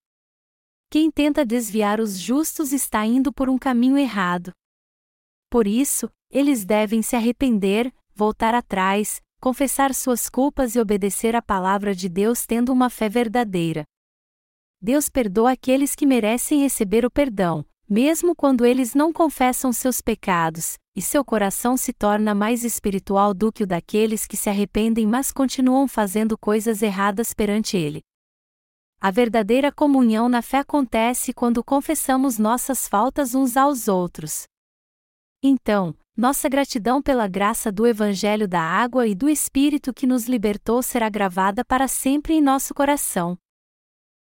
[0.89, 4.51] Quem tenta desviar os justos está indo por um caminho errado.
[5.51, 11.95] Por isso, eles devem se arrepender, voltar atrás, confessar suas culpas e obedecer à palavra
[11.95, 13.84] de Deus tendo uma fé verdadeira.
[14.82, 20.76] Deus perdoa aqueles que merecem receber o perdão, mesmo quando eles não confessam seus pecados,
[20.95, 25.32] e seu coração se torna mais espiritual do que o daqueles que se arrependem mas
[25.32, 28.02] continuam fazendo coisas erradas perante Ele.
[29.00, 34.45] A verdadeira comunhão na fé acontece quando confessamos nossas faltas uns aos outros.
[35.43, 40.82] Então, nossa gratidão pela graça do Evangelho da Água e do Espírito que nos libertou
[40.82, 43.38] será gravada para sempre em nosso coração.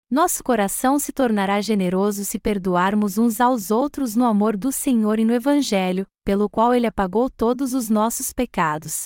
[0.09, 5.25] Nosso coração se tornará generoso se perdoarmos uns aos outros no amor do Senhor e
[5.25, 9.05] no Evangelho, pelo qual Ele apagou todos os nossos pecados.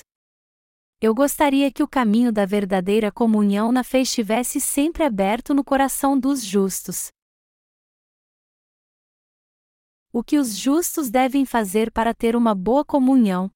[1.02, 6.18] Eu gostaria que o caminho da verdadeira comunhão na fé estivesse sempre aberto no coração
[6.18, 7.10] dos justos.
[10.12, 13.52] O que os justos devem fazer para ter uma boa comunhão?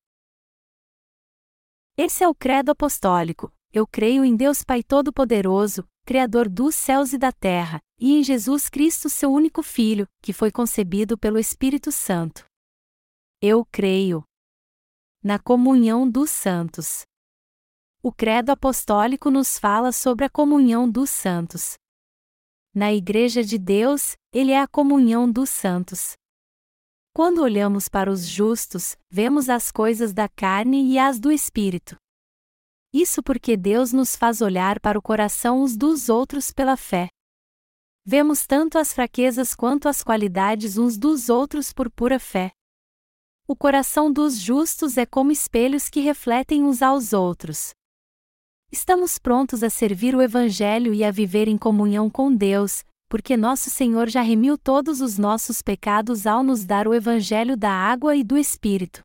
[1.97, 3.51] Esse é o credo apostólico.
[3.71, 8.67] Eu creio em Deus Pai Todo-Poderoso, Criador dos céus e da terra, e em Jesus
[8.67, 12.45] Cristo, seu único Filho, que foi concebido pelo Espírito Santo.
[13.41, 14.23] Eu creio
[15.23, 17.03] na comunhão dos santos.
[18.03, 21.75] O Credo Apostólico nos fala sobre a comunhão dos santos.
[22.73, 26.13] Na Igreja de Deus, ele é a comunhão dos santos.
[27.13, 31.97] Quando olhamos para os justos, vemos as coisas da carne e as do espírito.
[32.93, 37.09] Isso porque Deus nos faz olhar para o coração uns dos outros pela fé.
[38.05, 42.51] Vemos tanto as fraquezas quanto as qualidades uns dos outros por pura fé.
[43.45, 47.71] O coração dos justos é como espelhos que refletem uns aos outros.
[48.71, 53.69] Estamos prontos a servir o Evangelho e a viver em comunhão com Deus, porque nosso
[53.69, 58.23] Senhor já remiu todos os nossos pecados ao nos dar o Evangelho da água e
[58.23, 59.01] do Espírito.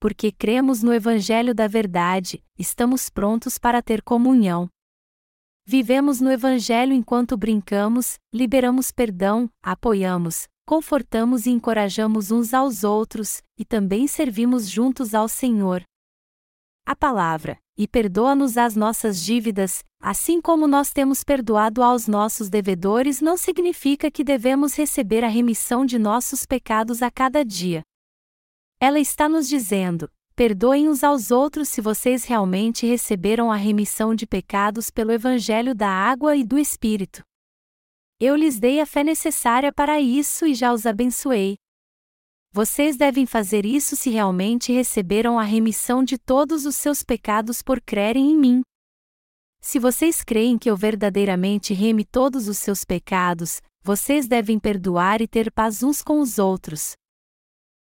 [0.00, 4.66] Porque cremos no Evangelho da Verdade, estamos prontos para ter comunhão.
[5.66, 13.64] Vivemos no Evangelho enquanto brincamos, liberamos perdão, apoiamos, confortamos e encorajamos uns aos outros, e
[13.66, 15.82] também servimos juntos ao Senhor.
[16.84, 23.20] A palavra, e perdoa-nos as nossas dívidas, assim como nós temos perdoado aos nossos devedores,
[23.20, 27.82] não significa que devemos receber a remissão de nossos pecados a cada dia.
[28.80, 34.26] Ela está nos dizendo: perdoem uns aos outros se vocês realmente receberam a remissão de
[34.26, 37.22] pecados pelo Evangelho da água e do Espírito.
[38.18, 41.56] Eu lhes dei a fé necessária para isso e já os abençoei.
[42.54, 47.80] Vocês devem fazer isso se realmente receberam a remissão de todos os seus pecados por
[47.80, 48.62] crerem em mim.
[49.62, 55.26] Se vocês creem que eu verdadeiramente reme todos os seus pecados, vocês devem perdoar e
[55.26, 56.92] ter paz uns com os outros.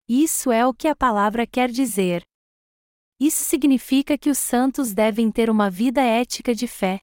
[0.05, 2.21] Isso é o que a palavra quer dizer.
[3.17, 6.99] Isso significa que os santos devem ter uma vida ética de fé.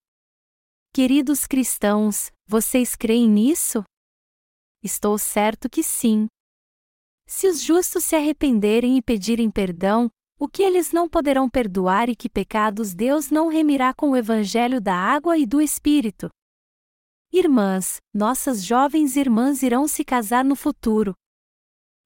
[0.93, 3.83] Queridos cristãos, vocês creem nisso?
[4.83, 6.29] Estou certo que sim.
[7.27, 12.17] Se os justos se arrependerem e pedirem perdão, o que eles não poderão perdoar e
[12.17, 16.29] que pecados Deus não remirá com o evangelho da água e do Espírito?
[17.33, 21.15] Irmãs, nossas jovens irmãs irão se casar no futuro.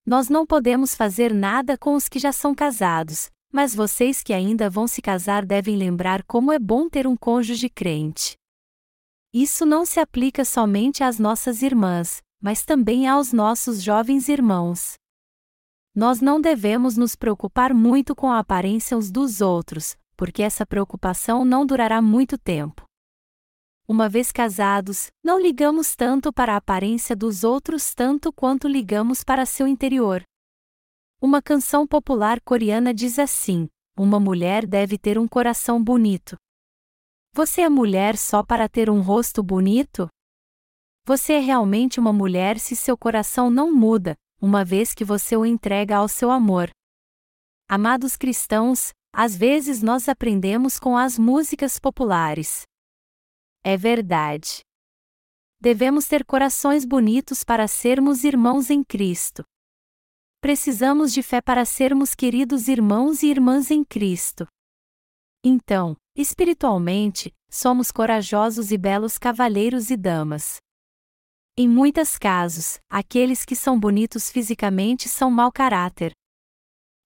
[0.06, 4.70] Nós não podemos fazer nada com os que já são casados, mas vocês que ainda
[4.70, 8.36] vão se casar devem lembrar como é bom ter um cônjuge crente.
[9.32, 14.97] Isso não se aplica somente às nossas irmãs, mas também aos nossos jovens irmãos.
[15.94, 21.44] Nós não devemos nos preocupar muito com a aparência uns dos outros, porque essa preocupação
[21.44, 22.84] não durará muito tempo.
[23.86, 29.46] Uma vez casados, não ligamos tanto para a aparência dos outros tanto quanto ligamos para
[29.46, 30.22] seu interior.
[31.20, 33.66] Uma canção popular coreana diz assim:
[33.98, 36.36] Uma mulher deve ter um coração bonito.
[37.32, 40.08] Você é mulher só para ter um rosto bonito?
[41.06, 45.44] Você é realmente uma mulher se seu coração não muda, uma vez que você o
[45.44, 46.70] entrega ao seu amor.
[47.68, 52.62] Amados cristãos, às vezes nós aprendemos com as músicas populares.
[53.64, 54.60] É verdade.
[55.60, 59.42] Devemos ter corações bonitos para sermos irmãos em Cristo.
[60.40, 64.46] Precisamos de fé para sermos queridos irmãos e irmãs em Cristo.
[65.44, 70.58] Então, espiritualmente, somos corajosos e belos cavalheiros e damas.
[71.60, 76.12] Em muitos casos, aqueles que são bonitos fisicamente são mau caráter.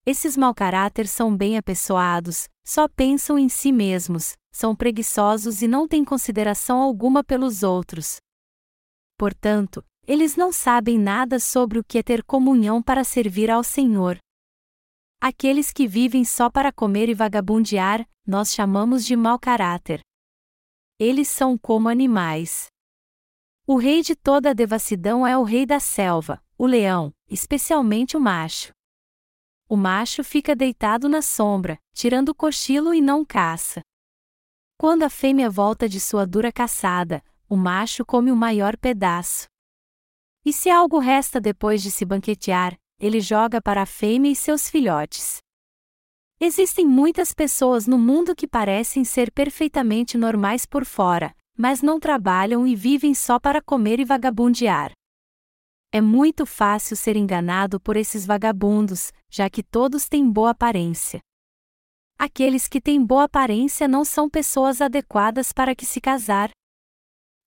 [0.04, 5.88] Esses mau caráter são bem apessoados, só pensam em si mesmos, são preguiçosos e não
[5.88, 8.18] têm consideração alguma pelos outros.
[9.16, 14.18] Portanto, eles não sabem nada sobre o que é ter comunhão para servir ao Senhor.
[15.18, 20.02] Aqueles que vivem só para comer e vagabundear, nós chamamos de mau caráter.
[20.98, 22.66] Eles são como animais.
[23.72, 28.20] O rei de toda a devassidão é o rei da selva, o leão, especialmente o
[28.20, 28.70] macho.
[29.66, 33.80] O macho fica deitado na sombra, tirando o cochilo e não caça.
[34.76, 39.46] Quando a fêmea volta de sua dura caçada, o macho come o maior pedaço.
[40.44, 44.68] E se algo resta depois de se banquetear, ele joga para a fêmea e seus
[44.68, 45.38] filhotes.
[46.38, 52.66] Existem muitas pessoas no mundo que parecem ser perfeitamente normais por fora, mas não trabalham
[52.66, 54.90] e vivem só para comer e vagabundear.
[55.92, 61.20] É muito fácil ser enganado por esses vagabundos, já que todos têm boa aparência.
[62.18, 66.50] Aqueles que têm boa aparência não são pessoas adequadas para que se casar.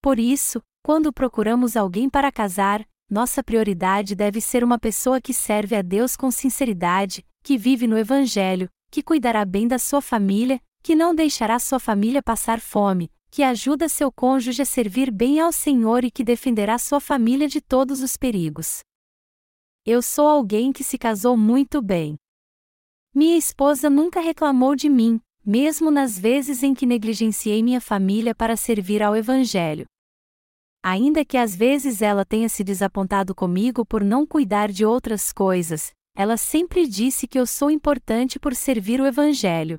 [0.01, 5.75] Por isso, quando procuramos alguém para casar, nossa prioridade deve ser uma pessoa que serve
[5.75, 10.95] a Deus com sinceridade, que vive no Evangelho, que cuidará bem da sua família, que
[10.95, 16.05] não deixará sua família passar fome, que ajuda seu cônjuge a servir bem ao Senhor
[16.05, 18.79] e que defenderá sua família de todos os perigos.
[19.85, 22.15] Eu sou alguém que se casou muito bem.
[23.13, 28.55] Minha esposa nunca reclamou de mim, mesmo nas vezes em que negligenciei minha família para
[28.55, 29.85] servir ao Evangelho.
[30.81, 35.91] Ainda que às vezes ela tenha se desapontado comigo por não cuidar de outras coisas,
[36.15, 39.77] ela sempre disse que eu sou importante por servir o Evangelho.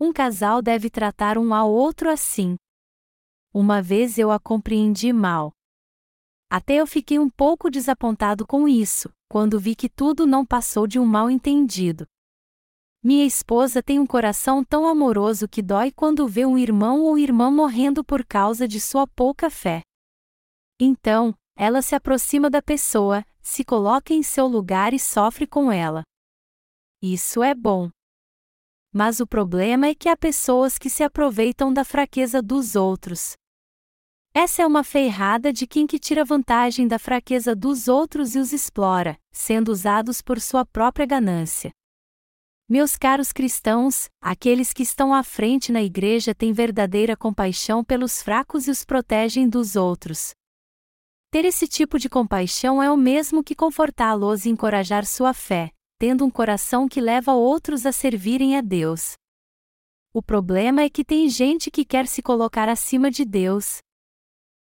[0.00, 2.56] Um casal deve tratar um ao outro assim.
[3.52, 5.52] Uma vez eu a compreendi mal.
[6.48, 10.98] Até eu fiquei um pouco desapontado com isso, quando vi que tudo não passou de
[11.00, 12.06] um mal entendido.
[13.02, 17.50] Minha esposa tem um coração tão amoroso que dói quando vê um irmão ou irmã
[17.50, 19.82] morrendo por causa de sua pouca fé.
[20.80, 26.02] Então, ela se aproxima da pessoa, se coloca em seu lugar e sofre com ela.
[27.02, 27.90] Isso é bom.
[28.98, 33.34] Mas o problema é que há pessoas que se aproveitam da fraqueza dos outros.
[34.34, 38.52] Essa é uma ferrada de quem que tira vantagem da fraqueza dos outros e os
[38.52, 41.70] explora, sendo usados por sua própria ganância.
[42.68, 48.66] Meus caros cristãos, aqueles que estão à frente na igreja têm verdadeira compaixão pelos fracos
[48.66, 50.32] e os protegem dos outros.
[51.30, 56.24] Ter esse tipo de compaixão é o mesmo que confortá-los e encorajar sua fé, tendo
[56.24, 59.14] um coração que leva outros a servirem a Deus.
[60.12, 63.78] O problema é que tem gente que quer se colocar acima de Deus.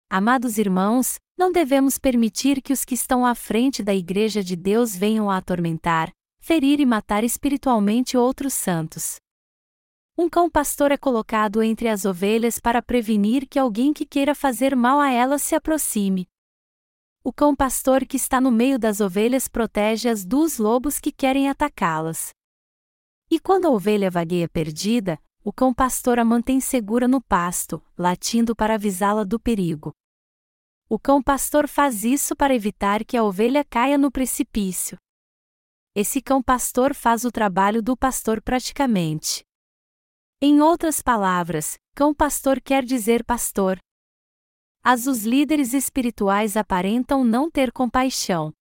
[0.09, 4.95] Amados irmãos, não devemos permitir que os que estão à frente da Igreja de Deus
[4.95, 9.17] venham a atormentar, ferir e matar espiritualmente outros santos.
[10.17, 14.75] Um cão pastor é colocado entre as ovelhas para prevenir que alguém que queira fazer
[14.75, 16.27] mal a elas se aproxime,
[17.27, 22.31] o cão pastor que está no meio das ovelhas protege-as dos lobos que querem atacá-las.
[23.29, 28.55] E quando a ovelha vagueia perdida, o cão pastor a mantém segura no pasto, latindo
[28.55, 29.93] para avisá-la do perigo.
[30.89, 34.97] O cão pastor faz isso para evitar que a ovelha caia no precipício.
[35.97, 39.43] Esse cão pastor faz o trabalho do pastor praticamente.
[40.41, 43.81] Em outras palavras, cão pastor quer dizer pastor,
[44.89, 48.53] as os líderes espirituais aparentam não ter compaixão.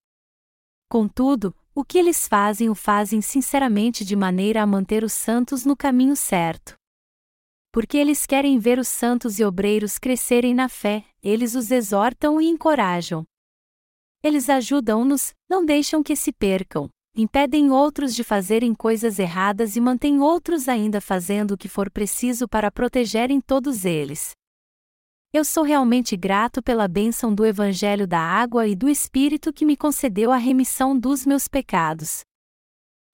[0.90, 5.78] Contudo, o que eles fazem o fazem sinceramente de maneira a manter os santos no
[5.78, 6.74] caminho certo.
[7.72, 12.48] Porque eles querem ver os santos e obreiros crescerem na fé, eles os exortam e
[12.48, 13.24] encorajam.
[14.24, 20.20] Eles ajudam-nos, não deixam que se percam, impedem outros de fazerem coisas erradas e mantêm
[20.20, 24.34] outros ainda fazendo o que for preciso para protegerem todos eles.
[25.38, 29.76] Eu sou realmente grato pela bênção do Evangelho da Água e do Espírito que me
[29.76, 32.22] concedeu a remissão dos meus pecados.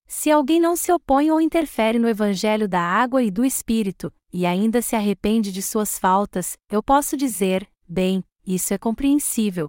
[0.05, 4.45] Se alguém não se opõe ou interfere no Evangelho da Água e do Espírito, e
[4.45, 9.67] ainda se arrepende de suas faltas, eu posso dizer: bem, isso é compreensível.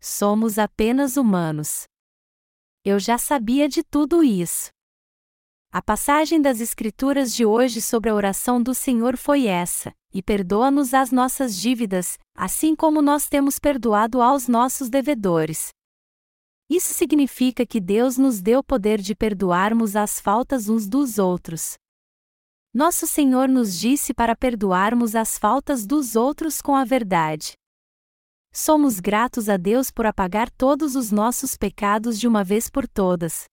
[0.00, 1.84] Somos apenas humanos.
[2.84, 4.73] Eu já sabia de tudo isso.
[5.74, 10.94] A passagem das Escrituras de hoje sobre a oração do Senhor foi essa: e perdoa-nos
[10.94, 15.70] as nossas dívidas, assim como nós temos perdoado aos nossos devedores.
[16.70, 21.74] Isso significa que Deus nos deu o poder de perdoarmos as faltas uns dos outros.
[22.72, 27.54] Nosso Senhor nos disse para perdoarmos as faltas dos outros com a verdade.
[28.52, 33.46] Somos gratos a Deus por apagar todos os nossos pecados de uma vez por todas.